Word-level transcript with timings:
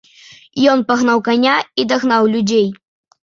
Ён 0.71 0.79
пагнаў 0.91 1.21
каня 1.27 1.53
і 1.83 1.87
дагнаў 1.91 2.23
людзей. 2.37 2.67